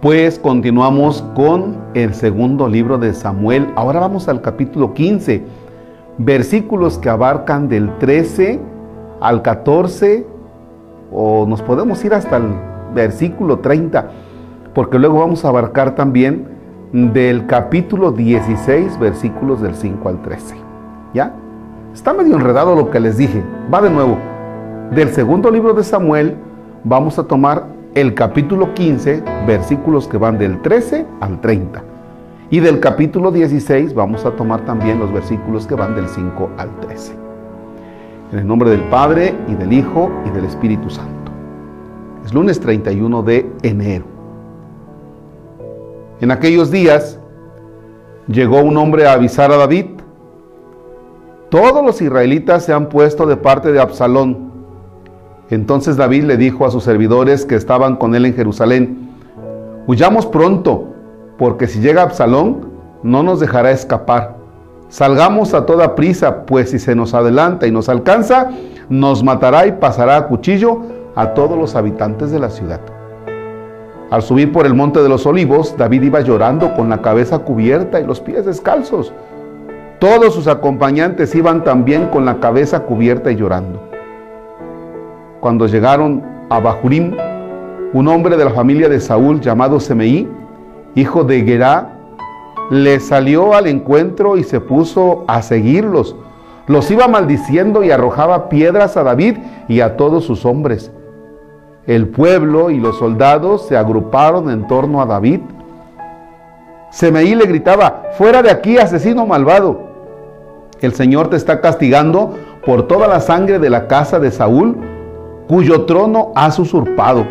Pues 0.00 0.38
continuamos 0.38 1.22
con 1.34 1.76
el 1.92 2.14
segundo 2.14 2.68
libro 2.68 2.96
de 2.96 3.12
Samuel. 3.12 3.68
Ahora 3.76 4.00
vamos 4.00 4.28
al 4.28 4.40
capítulo 4.40 4.94
15, 4.94 5.44
versículos 6.16 6.96
que 6.96 7.10
abarcan 7.10 7.68
del 7.68 7.98
13 7.98 8.58
al 9.20 9.42
14 9.42 10.26
o 11.12 11.44
nos 11.46 11.60
podemos 11.60 12.02
ir 12.02 12.14
hasta 12.14 12.38
el 12.38 12.44
versículo 12.94 13.58
30, 13.58 14.08
porque 14.72 14.98
luego 14.98 15.18
vamos 15.18 15.44
a 15.44 15.48
abarcar 15.48 15.94
también 15.94 16.48
del 16.94 17.46
capítulo 17.46 18.10
16, 18.10 18.98
versículos 18.98 19.60
del 19.60 19.74
5 19.74 20.08
al 20.08 20.22
13. 20.22 20.56
¿Ya? 21.12 21.34
Está 21.92 22.14
medio 22.14 22.36
enredado 22.36 22.74
lo 22.74 22.90
que 22.90 23.00
les 23.00 23.18
dije. 23.18 23.44
Va 23.72 23.82
de 23.82 23.90
nuevo. 23.90 24.16
Del 24.92 25.10
segundo 25.10 25.50
libro 25.50 25.74
de 25.74 25.84
Samuel 25.84 26.38
vamos 26.84 27.18
a 27.18 27.24
tomar 27.24 27.79
el 27.94 28.14
capítulo 28.14 28.72
15, 28.74 29.22
versículos 29.46 30.06
que 30.06 30.16
van 30.16 30.38
del 30.38 30.62
13 30.62 31.06
al 31.20 31.40
30. 31.40 31.82
Y 32.50 32.60
del 32.60 32.80
capítulo 32.80 33.32
16 33.32 33.94
vamos 33.94 34.24
a 34.24 34.32
tomar 34.32 34.64
también 34.64 34.98
los 34.98 35.12
versículos 35.12 35.66
que 35.66 35.74
van 35.74 35.94
del 35.94 36.08
5 36.08 36.50
al 36.56 36.80
13. 36.80 37.14
En 38.32 38.38
el 38.38 38.46
nombre 38.46 38.70
del 38.70 38.82
Padre 38.84 39.34
y 39.48 39.54
del 39.54 39.72
Hijo 39.72 40.10
y 40.26 40.30
del 40.30 40.44
Espíritu 40.44 40.88
Santo. 40.88 41.32
Es 42.24 42.32
lunes 42.32 42.60
31 42.60 43.22
de 43.22 43.50
enero. 43.62 44.04
En 46.20 46.30
aquellos 46.30 46.70
días 46.70 47.18
llegó 48.28 48.60
un 48.60 48.76
hombre 48.76 49.06
a 49.06 49.14
avisar 49.14 49.50
a 49.50 49.56
David. 49.56 49.86
Todos 51.48 51.84
los 51.84 52.00
israelitas 52.00 52.64
se 52.64 52.72
han 52.72 52.88
puesto 52.88 53.26
de 53.26 53.36
parte 53.36 53.72
de 53.72 53.80
Absalón 53.80 54.49
entonces 55.54 55.96
David 55.96 56.24
le 56.24 56.36
dijo 56.36 56.64
a 56.64 56.70
sus 56.70 56.84
servidores 56.84 57.44
que 57.44 57.56
estaban 57.56 57.96
con 57.96 58.14
él 58.14 58.26
en 58.26 58.34
Jerusalén, 58.34 59.10
huyamos 59.86 60.26
pronto, 60.26 60.88
porque 61.38 61.66
si 61.66 61.80
llega 61.80 62.02
Absalón, 62.02 62.70
no 63.02 63.22
nos 63.22 63.40
dejará 63.40 63.70
escapar. 63.70 64.36
Salgamos 64.88 65.54
a 65.54 65.66
toda 65.66 65.94
prisa, 65.94 66.44
pues 66.46 66.70
si 66.70 66.78
se 66.78 66.94
nos 66.94 67.14
adelanta 67.14 67.66
y 67.66 67.70
nos 67.70 67.88
alcanza, 67.88 68.50
nos 68.88 69.22
matará 69.22 69.66
y 69.66 69.72
pasará 69.72 70.16
a 70.16 70.26
cuchillo 70.26 70.82
a 71.14 71.34
todos 71.34 71.58
los 71.58 71.74
habitantes 71.76 72.30
de 72.30 72.38
la 72.38 72.50
ciudad. 72.50 72.80
Al 74.10 74.22
subir 74.22 74.52
por 74.52 74.66
el 74.66 74.74
monte 74.74 75.02
de 75.02 75.08
los 75.08 75.26
olivos, 75.26 75.76
David 75.76 76.02
iba 76.02 76.20
llorando 76.20 76.74
con 76.74 76.88
la 76.88 77.00
cabeza 77.00 77.38
cubierta 77.40 78.00
y 78.00 78.04
los 78.04 78.20
pies 78.20 78.44
descalzos. 78.44 79.12
Todos 80.00 80.34
sus 80.34 80.48
acompañantes 80.48 81.34
iban 81.34 81.62
también 81.62 82.08
con 82.08 82.24
la 82.24 82.40
cabeza 82.40 82.80
cubierta 82.80 83.30
y 83.30 83.36
llorando. 83.36 83.89
Cuando 85.40 85.66
llegaron 85.66 86.22
a 86.50 86.60
Bahurim, 86.60 87.16
un 87.94 88.08
hombre 88.08 88.36
de 88.36 88.44
la 88.44 88.50
familia 88.50 88.90
de 88.90 89.00
Saúl 89.00 89.40
llamado 89.40 89.80
Semeí, 89.80 90.28
hijo 90.94 91.24
de 91.24 91.42
Gerá, 91.42 91.92
le 92.70 93.00
salió 93.00 93.54
al 93.54 93.66
encuentro 93.66 94.36
y 94.36 94.44
se 94.44 94.60
puso 94.60 95.24
a 95.26 95.40
seguirlos. 95.40 96.14
Los 96.66 96.90
iba 96.90 97.08
maldiciendo 97.08 97.82
y 97.82 97.90
arrojaba 97.90 98.50
piedras 98.50 98.98
a 98.98 99.02
David 99.02 99.38
y 99.66 99.80
a 99.80 99.96
todos 99.96 100.24
sus 100.24 100.44
hombres. 100.44 100.92
El 101.86 102.08
pueblo 102.08 102.70
y 102.70 102.78
los 102.78 102.98
soldados 102.98 103.66
se 103.66 103.78
agruparon 103.78 104.50
en 104.50 104.66
torno 104.66 105.00
a 105.00 105.06
David. 105.06 105.40
Semeí 106.90 107.34
le 107.34 107.46
gritaba, 107.46 108.02
fuera 108.12 108.42
de 108.42 108.50
aquí, 108.50 108.76
asesino 108.76 109.26
malvado. 109.26 109.88
El 110.82 110.92
Señor 110.92 111.30
te 111.30 111.36
está 111.36 111.62
castigando 111.62 112.34
por 112.66 112.86
toda 112.86 113.08
la 113.08 113.20
sangre 113.20 113.58
de 113.58 113.70
la 113.70 113.86
casa 113.86 114.18
de 114.18 114.30
Saúl 114.30 114.76
cuyo 115.50 115.82
trono 115.82 116.30
has 116.36 116.60
usurpado. 116.60 117.26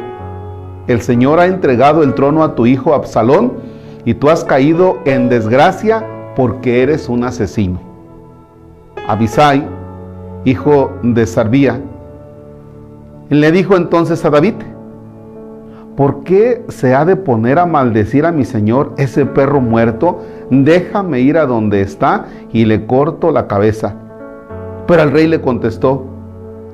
El 0.88 1.00
Señor 1.00 1.40
ha 1.40 1.46
entregado 1.46 2.04
el 2.04 2.16
trono 2.16 2.44
a 2.44 2.54
tu 2.54 2.66
hijo 2.66 2.94
Absalón 2.94 3.54
y 4.04 4.14
tú 4.14 4.30
has 4.30 4.44
caído 4.44 4.98
en 5.06 5.30
desgracia 5.30 6.06
porque 6.36 6.84
eres 6.84 7.08
un 7.08 7.24
asesino. 7.24 7.80
Abisai, 9.08 9.66
hijo 10.44 10.92
de 11.02 11.26
Sarbía, 11.26 11.80
le 13.30 13.54
dijo 13.54 13.78
entonces 13.78 14.26
a 14.26 14.30
David, 14.30 14.56
¿por 15.96 16.26
qué 16.26 16.66
se 16.68 16.94
ha 16.94 17.06
de 17.06 17.16
poner 17.16 17.58
a 17.58 17.66
maldecir 17.66 18.26
a 18.26 18.34
mi 18.34 18.44
señor 18.44 18.96
ese 18.98 19.26
perro 19.26 19.62
muerto? 19.62 20.20
Déjame 20.50 21.22
ir 21.22 21.38
a 21.38 21.46
donde 21.46 21.80
está 21.80 22.26
y 22.52 22.66
le 22.66 22.86
corto 22.86 23.32
la 23.32 23.48
cabeza. 23.48 23.96
Pero 24.88 25.04
el 25.04 25.12
rey 25.12 25.28
le 25.28 25.40
contestó, 25.40 26.04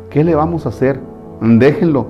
¿qué 0.09 0.23
le 0.23 0.33
vamos 0.33 0.65
a 0.65 0.69
hacer? 0.69 1.13
Déjenlo. 1.41 2.07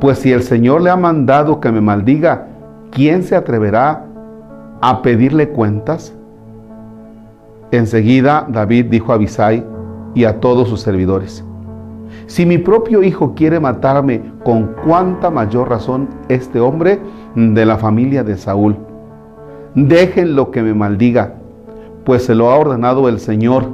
Pues 0.00 0.18
si 0.18 0.32
el 0.32 0.42
Señor 0.42 0.82
le 0.82 0.90
ha 0.90 0.96
mandado 0.96 1.60
que 1.60 1.70
me 1.70 1.80
maldiga, 1.80 2.46
¿quién 2.90 3.22
se 3.22 3.36
atreverá 3.36 4.04
a 4.80 5.02
pedirle 5.02 5.48
cuentas? 5.48 6.14
Enseguida 7.70 8.46
David 8.48 8.86
dijo 8.86 9.12
a 9.12 9.16
Abisai 9.16 9.64
y 10.14 10.24
a 10.24 10.40
todos 10.40 10.68
sus 10.68 10.80
servidores, 10.80 11.44
si 12.26 12.46
mi 12.46 12.58
propio 12.58 13.02
hijo 13.02 13.34
quiere 13.34 13.60
matarme, 13.60 14.22
con 14.44 14.74
cuánta 14.84 15.30
mayor 15.30 15.68
razón 15.68 16.08
este 16.28 16.60
hombre 16.60 17.00
de 17.34 17.66
la 17.66 17.76
familia 17.76 18.22
de 18.22 18.36
Saúl. 18.36 18.76
Déjenlo 19.74 20.50
que 20.50 20.62
me 20.62 20.74
maldiga, 20.74 21.34
pues 22.04 22.24
se 22.24 22.34
lo 22.34 22.50
ha 22.50 22.56
ordenado 22.56 23.08
el 23.08 23.18
Señor. 23.18 23.66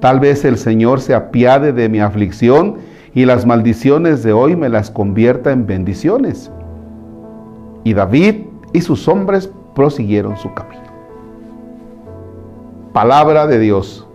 Tal 0.00 0.20
vez 0.20 0.44
el 0.44 0.58
Señor 0.58 1.00
se 1.00 1.14
apiade 1.14 1.72
de 1.72 1.88
mi 1.88 2.00
aflicción 2.00 2.76
y 3.14 3.24
las 3.24 3.46
maldiciones 3.46 4.22
de 4.24 4.32
hoy 4.32 4.56
me 4.56 4.68
las 4.68 4.90
convierta 4.90 5.52
en 5.52 5.66
bendiciones. 5.66 6.50
Y 7.84 7.94
David 7.94 8.46
y 8.72 8.80
sus 8.80 9.06
hombres 9.06 9.50
prosiguieron 9.74 10.36
su 10.36 10.52
camino. 10.52 10.82
Palabra 12.92 13.46
de 13.46 13.58
Dios, 13.60 14.06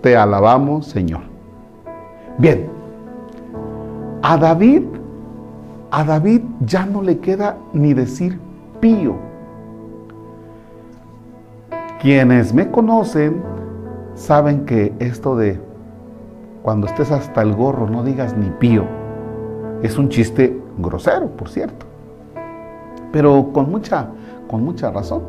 te 0.00 0.16
alabamos 0.16 0.86
Señor. 0.86 1.22
Bien, 2.38 2.68
a 4.22 4.38
David, 4.38 4.82
a 5.90 6.02
David 6.04 6.40
ya 6.60 6.86
no 6.86 7.02
le 7.02 7.18
queda 7.18 7.58
ni 7.74 7.92
decir 7.92 8.38
pío. 8.80 9.14
Quienes 12.00 12.54
me 12.54 12.70
conocen 12.70 13.42
saben 14.14 14.64
que 14.64 14.92
esto 14.98 15.36
de 15.36 15.60
cuando 16.62 16.86
estés 16.86 17.10
hasta 17.10 17.42
el 17.42 17.54
gorro, 17.54 17.88
no 17.88 18.04
digas 18.04 18.36
ni 18.36 18.50
pío. 18.50 18.84
Es 19.82 19.98
un 19.98 20.08
chiste 20.08 20.60
grosero, 20.78 21.28
por 21.28 21.48
cierto, 21.48 21.86
pero 23.10 23.50
con 23.52 23.70
mucha, 23.70 24.08
con 24.48 24.64
mucha 24.64 24.90
razón. 24.90 25.22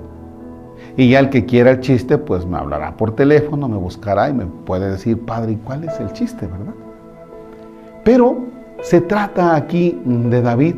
Y 0.95 1.09
ya 1.09 1.19
el 1.19 1.29
que 1.29 1.45
quiera 1.45 1.71
el 1.71 1.79
chiste, 1.79 2.17
pues 2.17 2.45
me 2.45 2.57
hablará 2.57 2.95
por 2.97 3.16
teléfono, 3.16 3.67
me 3.67 3.77
buscará 3.77 4.29
y 4.29 4.33
me 4.33 4.45
puede 4.45 4.91
decir, 4.91 5.19
padre, 5.25 5.53
¿y 5.53 5.55
cuál 5.55 5.83
es 5.83 5.99
el 5.99 6.11
chiste, 6.13 6.45
verdad? 6.45 6.73
Pero 8.03 8.38
se 8.81 9.01
trata 9.01 9.55
aquí 9.55 10.00
de 10.05 10.41
David, 10.41 10.75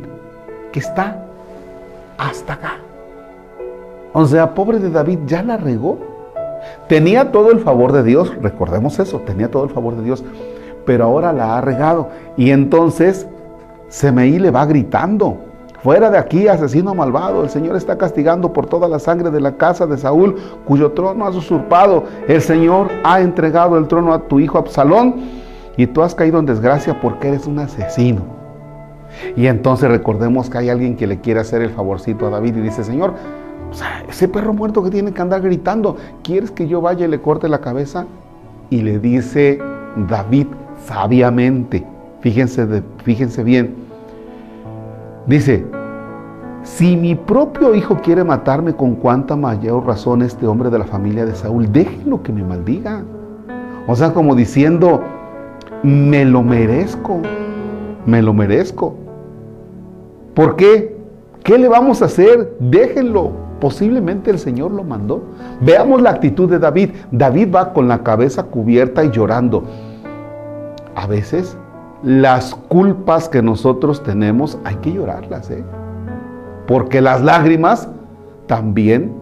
que 0.72 0.79
está 0.79 1.25
hasta 2.17 2.53
acá. 2.53 2.73
O 4.13 4.25
sea, 4.25 4.53
pobre 4.53 4.79
de 4.79 4.89
David, 4.89 5.19
ya 5.25 5.43
la 5.43 5.57
regó 5.57 6.14
Tenía 6.87 7.31
todo 7.31 7.51
el 7.51 7.59
favor 7.59 7.91
de 7.91 8.03
Dios, 8.03 8.31
recordemos 8.41 8.99
eso, 8.99 9.19
tenía 9.19 9.49
todo 9.49 9.63
el 9.63 9.69
favor 9.69 9.95
de 9.95 10.03
Dios, 10.03 10.23
pero 10.85 11.05
ahora 11.05 11.33
la 11.33 11.57
ha 11.57 11.61
regado. 11.61 12.09
Y 12.37 12.51
entonces 12.51 13.27
Semeí 13.89 14.39
le 14.39 14.51
va 14.51 14.65
gritando, 14.65 15.37
fuera 15.81 16.09
de 16.09 16.17
aquí, 16.17 16.47
asesino 16.47 16.93
malvado, 16.93 17.43
el 17.43 17.49
Señor 17.49 17.75
está 17.75 17.97
castigando 17.97 18.51
por 18.53 18.65
toda 18.67 18.87
la 18.87 18.99
sangre 18.99 19.31
de 19.31 19.39
la 19.39 19.57
casa 19.57 19.85
de 19.87 19.97
Saúl, 19.97 20.35
cuyo 20.65 20.91
trono 20.91 21.25
has 21.25 21.35
usurpado. 21.35 22.03
El 22.27 22.41
Señor 22.41 22.89
ha 23.03 23.22
entregado 23.22 23.78
el 23.78 23.87
trono 23.87 24.13
a 24.13 24.19
tu 24.19 24.40
hijo 24.40 24.57
Absalón 24.57 25.16
y 25.78 25.87
tú 25.87 26.01
has 26.01 26.16
caído 26.16 26.40
en 26.40 26.45
desgracia 26.45 26.99
porque 27.01 27.28
eres 27.28 27.47
un 27.47 27.59
asesino. 27.59 28.22
Y 29.35 29.47
entonces 29.47 29.90
recordemos 29.90 30.49
que 30.49 30.57
hay 30.57 30.69
alguien 30.69 30.95
que 30.97 31.07
le 31.07 31.19
quiere 31.19 31.40
hacer 31.40 31.61
el 31.61 31.69
favorcito 31.69 32.28
a 32.28 32.29
David 32.29 32.57
y 32.57 32.61
dice, 32.61 32.84
Señor, 32.84 33.13
o 33.75 33.77
sea, 33.77 34.05
ese 34.07 34.29
perro 34.29 34.53
muerto 34.53 34.81
que 34.81 34.89
tiene 34.89 35.11
que 35.11 35.22
andar 35.22 35.41
gritando, 35.41 35.97
¿quieres 36.23 36.49
que 36.49 36.66
yo 36.66 36.79
vaya 36.79 37.05
y 37.05 37.09
le 37.09 37.19
corte 37.19 37.49
la 37.49 37.59
cabeza? 37.59 38.05
Y 38.69 38.81
le 38.83 38.99
dice 38.99 39.59
David 40.07 40.47
sabiamente, 40.85 41.85
fíjense, 42.22 42.83
fíjense 43.03 43.43
bien, 43.43 43.75
dice, 45.27 45.66
si 46.63 46.95
mi 46.95 47.16
propio 47.16 47.75
hijo 47.75 47.97
quiere 48.01 48.23
matarme, 48.23 48.73
con 48.73 48.95
cuánta 48.95 49.35
mayor 49.35 49.85
razón 49.85 50.21
este 50.21 50.47
hombre 50.47 50.69
de 50.69 50.79
la 50.79 50.85
familia 50.85 51.25
de 51.25 51.35
Saúl, 51.35 51.69
déjenlo 51.69 52.23
que 52.23 52.31
me 52.31 52.45
maldiga. 52.45 53.03
O 53.87 53.95
sea, 53.97 54.13
como 54.13 54.35
diciendo, 54.35 55.03
me 55.83 56.23
lo 56.23 56.43
merezco, 56.43 57.19
me 58.05 58.21
lo 58.21 58.33
merezco. 58.33 58.95
¿Por 60.33 60.55
qué? 60.55 60.95
¿Qué 61.43 61.57
le 61.57 61.67
vamos 61.67 62.01
a 62.01 62.05
hacer? 62.05 62.55
Déjenlo. 62.61 63.43
Posiblemente 63.59 64.31
el 64.31 64.40
Señor 64.40 64.72
lo 64.72 64.84
mandó. 64.84 65.23
Veamos 65.61 66.02
la 66.02 66.11
actitud 66.11 66.49
de 66.49 66.59
David. 66.59 66.91
David 67.11 67.53
va 67.53 67.73
con 67.73 67.87
la 67.87 68.03
cabeza 68.03 68.43
cubierta 68.43 69.03
y 69.03 69.11
llorando. 69.11 69.63
A 70.96 71.07
veces 71.07 71.57
las 72.03 72.53
culpas 72.53 73.29
que 73.29 73.41
nosotros 73.41 74.03
tenemos 74.03 74.57
hay 74.63 74.75
que 74.75 74.93
llorarlas. 74.93 75.49
¿eh? 75.52 75.63
Porque 76.67 77.02
las 77.02 77.22
lágrimas 77.22 77.90
también, 78.47 79.13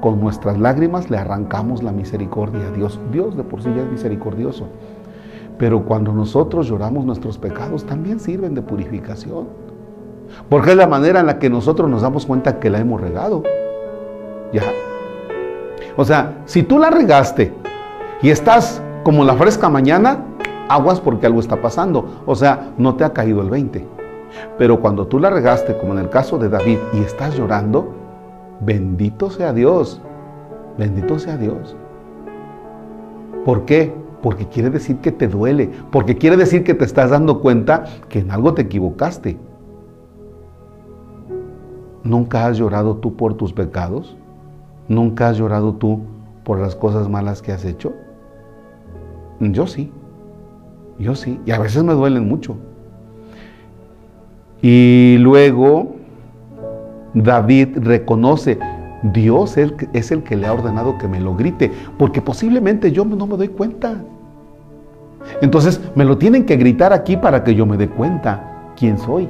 con 0.00 0.20
nuestras 0.20 0.58
lágrimas 0.58 1.10
le 1.10 1.18
arrancamos 1.18 1.82
la 1.82 1.92
misericordia 1.92 2.68
a 2.68 2.70
Dios. 2.70 3.00
Dios 3.12 3.36
de 3.36 3.42
por 3.42 3.62
sí 3.62 3.70
ya 3.74 3.82
es 3.82 3.90
misericordioso. 3.90 4.66
Pero 5.58 5.84
cuando 5.84 6.12
nosotros 6.12 6.68
lloramos 6.68 7.04
nuestros 7.04 7.36
pecados, 7.36 7.84
también 7.84 8.20
sirven 8.20 8.54
de 8.54 8.62
purificación. 8.62 9.48
Porque 10.48 10.70
es 10.70 10.76
la 10.76 10.86
manera 10.86 11.20
en 11.20 11.26
la 11.26 11.38
que 11.38 11.50
nosotros 11.50 11.90
nos 11.90 12.02
damos 12.02 12.26
cuenta 12.26 12.60
que 12.60 12.70
la 12.70 12.78
hemos 12.78 13.00
regado. 13.00 13.42
O 15.96 16.04
sea, 16.04 16.42
si 16.46 16.62
tú 16.62 16.78
la 16.78 16.90
regaste 16.90 17.52
y 18.22 18.30
estás 18.30 18.82
como 19.02 19.24
la 19.24 19.34
fresca 19.34 19.68
mañana, 19.68 20.24
aguas 20.68 21.00
porque 21.00 21.26
algo 21.26 21.40
está 21.40 21.60
pasando. 21.60 22.22
O 22.26 22.34
sea, 22.34 22.72
no 22.78 22.94
te 22.94 23.04
ha 23.04 23.12
caído 23.12 23.42
el 23.42 23.50
20. 23.50 23.86
Pero 24.58 24.80
cuando 24.80 25.06
tú 25.06 25.18
la 25.18 25.30
regaste, 25.30 25.76
como 25.76 25.92
en 25.92 25.98
el 25.98 26.08
caso 26.08 26.38
de 26.38 26.48
David, 26.48 26.78
y 26.92 27.00
estás 27.00 27.36
llorando, 27.36 27.92
bendito 28.60 29.30
sea 29.30 29.52
Dios. 29.52 30.00
Bendito 30.78 31.18
sea 31.18 31.36
Dios. 31.36 31.76
¿Por 33.44 33.64
qué? 33.64 33.92
Porque 34.22 34.46
quiere 34.46 34.70
decir 34.70 34.98
que 34.98 35.12
te 35.12 35.28
duele, 35.28 35.70
porque 35.90 36.16
quiere 36.16 36.36
decir 36.36 36.62
que 36.62 36.74
te 36.74 36.84
estás 36.84 37.10
dando 37.10 37.40
cuenta 37.40 37.84
que 38.08 38.20
en 38.20 38.30
algo 38.30 38.54
te 38.54 38.62
equivocaste. 38.62 39.38
¿Nunca 42.04 42.46
has 42.46 42.58
llorado 42.58 42.96
tú 42.96 43.16
por 43.16 43.34
tus 43.34 43.52
pecados? 43.52 44.16
¿Nunca 44.90 45.28
has 45.28 45.38
llorado 45.38 45.74
tú 45.74 46.00
por 46.42 46.58
las 46.58 46.74
cosas 46.74 47.08
malas 47.08 47.42
que 47.42 47.52
has 47.52 47.64
hecho? 47.64 47.92
Yo 49.38 49.68
sí, 49.68 49.92
yo 50.98 51.14
sí, 51.14 51.38
y 51.46 51.52
a 51.52 51.60
veces 51.60 51.84
me 51.84 51.92
duelen 51.92 52.28
mucho. 52.28 52.56
Y 54.60 55.16
luego 55.20 55.94
David 57.14 57.78
reconoce, 57.78 58.58
Dios 59.04 59.56
es 59.56 60.10
el 60.10 60.24
que 60.24 60.36
le 60.36 60.48
ha 60.48 60.52
ordenado 60.54 60.98
que 60.98 61.06
me 61.06 61.20
lo 61.20 61.36
grite, 61.36 61.70
porque 61.96 62.20
posiblemente 62.20 62.90
yo 62.90 63.04
no 63.04 63.28
me 63.28 63.36
doy 63.36 63.48
cuenta. 63.48 63.94
Entonces 65.40 65.80
me 65.94 66.04
lo 66.04 66.18
tienen 66.18 66.44
que 66.44 66.56
gritar 66.56 66.92
aquí 66.92 67.16
para 67.16 67.44
que 67.44 67.54
yo 67.54 67.64
me 67.64 67.76
dé 67.76 67.88
cuenta 67.88 68.72
quién 68.76 68.98
soy. 68.98 69.28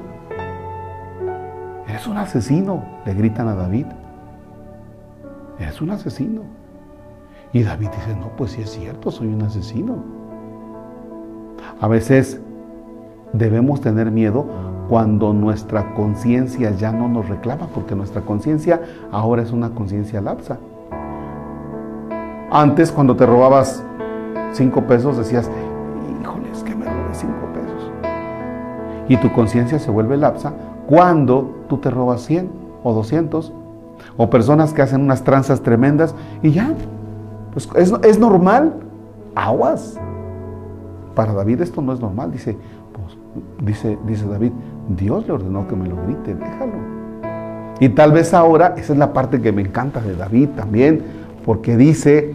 Eres 1.86 2.06
un 2.06 2.16
asesino, 2.16 2.82
le 3.04 3.12
gritan 3.12 3.46
a 3.48 3.54
David. 3.54 3.84
Eres 5.60 5.80
un 5.80 5.90
asesino. 5.90 6.42
Y 7.52 7.62
David 7.62 7.88
dice, 7.88 8.16
no, 8.18 8.28
pues 8.36 8.52
sí 8.52 8.62
es 8.62 8.70
cierto, 8.70 9.10
soy 9.10 9.28
un 9.28 9.42
asesino. 9.42 9.96
A 11.80 11.88
veces 11.88 12.40
debemos 13.32 13.80
tener 13.80 14.10
miedo 14.10 14.46
cuando 14.88 15.32
nuestra 15.32 15.94
conciencia 15.94 16.70
ya 16.72 16.92
no 16.92 17.08
nos 17.08 17.28
reclama, 17.28 17.66
porque 17.74 17.94
nuestra 17.94 18.22
conciencia 18.22 18.80
ahora 19.12 19.42
es 19.42 19.52
una 19.52 19.70
conciencia 19.70 20.20
lapsa. 20.20 20.58
Antes, 22.50 22.90
cuando 22.90 23.14
te 23.14 23.26
robabas 23.26 23.84
cinco 24.52 24.86
pesos, 24.86 25.16
decías, 25.16 25.50
híjole, 26.20 26.50
es 26.50 26.62
que 26.64 26.74
me 26.74 26.86
robé 26.86 27.12
cinco 27.12 27.46
pesos. 27.52 27.92
Y 29.08 29.16
tu 29.18 29.30
conciencia 29.32 29.78
se 29.78 29.90
vuelve 29.90 30.16
lapsa 30.16 30.52
cuando 30.88 31.64
tú 31.68 31.78
te 31.78 31.90
robas 31.90 32.22
100 32.22 32.50
o 32.82 32.92
200, 32.92 33.52
o 34.22 34.28
personas 34.28 34.74
que 34.74 34.82
hacen 34.82 35.00
unas 35.00 35.24
tranzas 35.24 35.62
tremendas 35.62 36.14
y 36.42 36.50
ya, 36.50 36.74
pues 37.54 37.70
es, 37.74 37.90
es 38.02 38.18
normal, 38.18 38.74
aguas. 39.34 39.98
Para 41.14 41.32
David 41.32 41.62
esto 41.62 41.80
no 41.80 41.94
es 41.94 42.00
normal, 42.00 42.30
dice, 42.30 42.54
pues, 42.92 43.16
dice, 43.64 43.98
dice 44.06 44.26
David, 44.26 44.52
Dios 44.90 45.26
le 45.26 45.32
ordenó 45.32 45.66
que 45.66 45.74
me 45.74 45.88
lo 45.88 45.96
grite, 46.04 46.34
déjalo. 46.34 46.74
Y 47.80 47.88
tal 47.88 48.12
vez 48.12 48.34
ahora, 48.34 48.74
esa 48.76 48.92
es 48.92 48.98
la 48.98 49.14
parte 49.14 49.40
que 49.40 49.52
me 49.52 49.62
encanta 49.62 50.02
de 50.02 50.14
David 50.14 50.50
también, 50.50 51.00
porque 51.46 51.78
dice, 51.78 52.34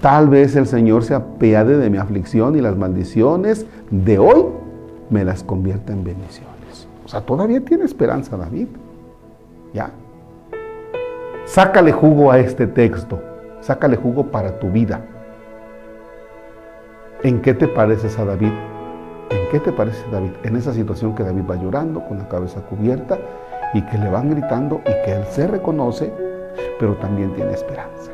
tal 0.00 0.30
vez 0.30 0.56
el 0.56 0.66
Señor 0.66 1.04
se 1.04 1.14
apiade 1.14 1.76
de 1.76 1.90
mi 1.90 1.98
aflicción 1.98 2.56
y 2.56 2.62
las 2.62 2.78
maldiciones 2.78 3.66
de 3.90 4.18
hoy 4.18 4.46
me 5.10 5.26
las 5.26 5.44
convierta 5.44 5.92
en 5.92 6.04
bendiciones. 6.04 6.88
O 7.04 7.08
sea, 7.08 7.20
todavía 7.20 7.62
tiene 7.62 7.84
esperanza 7.84 8.38
David. 8.38 8.68
¿Ya? 9.74 9.90
Sácale 11.48 11.92
jugo 11.92 12.30
a 12.30 12.38
este 12.38 12.66
texto, 12.66 13.22
sácale 13.62 13.96
jugo 13.96 14.26
para 14.26 14.58
tu 14.58 14.70
vida. 14.70 15.00
¿En 17.22 17.40
qué 17.40 17.54
te 17.54 17.66
pareces 17.66 18.18
a 18.18 18.26
David? 18.26 18.52
¿En 19.30 19.50
qué 19.50 19.58
te 19.58 19.72
parece 19.72 20.04
David? 20.12 20.32
En 20.42 20.56
esa 20.56 20.74
situación 20.74 21.14
que 21.14 21.22
David 21.22 21.44
va 21.50 21.56
llorando 21.56 22.04
con 22.06 22.18
la 22.18 22.28
cabeza 22.28 22.60
cubierta 22.60 23.16
y 23.72 23.80
que 23.80 23.96
le 23.96 24.10
van 24.10 24.28
gritando 24.28 24.82
y 24.82 25.06
que 25.06 25.14
él 25.14 25.24
se 25.30 25.46
reconoce, 25.46 26.12
pero 26.78 26.96
también 26.96 27.32
tiene 27.32 27.52
esperanza. 27.52 28.12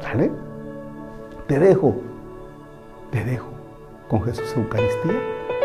¿Sale? 0.00 0.30
Te 1.46 1.58
dejo, 1.58 1.94
te 3.12 3.24
dejo 3.24 3.48
con 4.10 4.24
Jesús 4.24 4.54
Eucaristía 4.54 5.18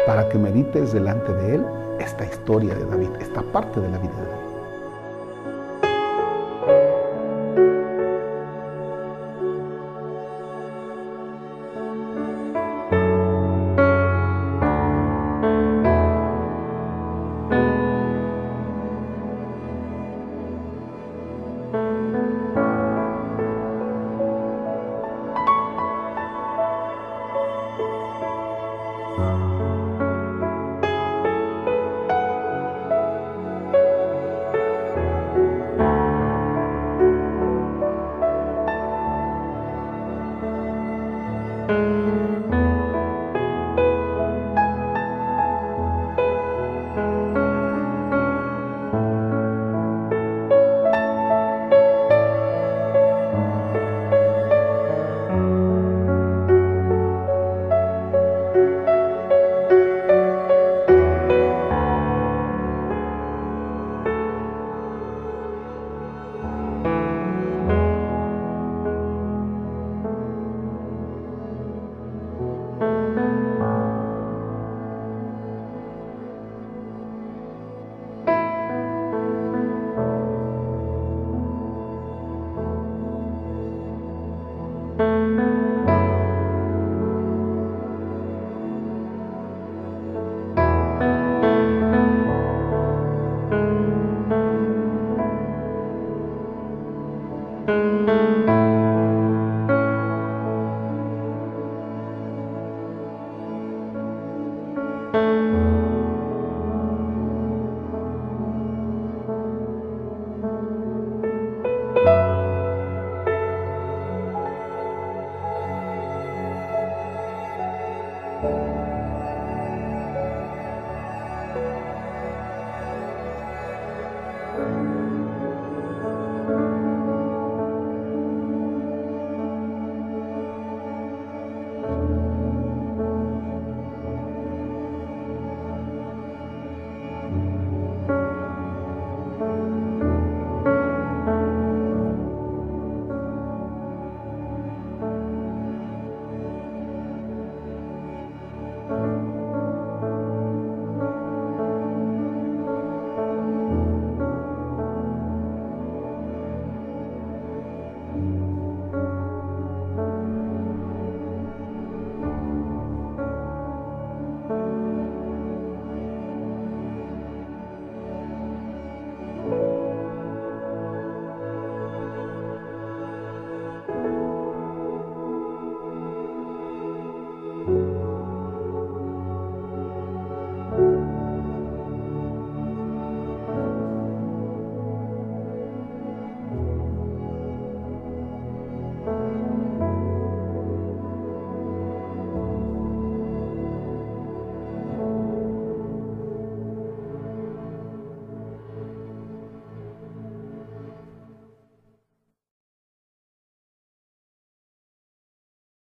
para 0.05 0.29
que 0.29 0.37
medites 0.37 0.93
delante 0.93 1.33
de 1.33 1.55
Él 1.55 1.65
esta 1.99 2.23
historia 2.23 2.73
de 2.73 2.85
David, 2.85 3.09
esta 3.19 3.41
parte 3.41 3.81
de 3.81 3.89
la 3.89 3.97
vida 3.97 4.13
de 4.13 4.31
David. 4.31 4.46